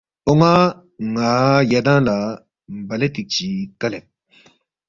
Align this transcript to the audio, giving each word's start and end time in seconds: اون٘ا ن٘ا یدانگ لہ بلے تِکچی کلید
اون٘ا 0.27 0.53
ن٘ا 1.13 1.33
یدانگ 1.73 2.03
لہ 2.07 2.17
بلے 2.87 3.07
تِکچی 3.13 3.49
کلید 3.79 4.05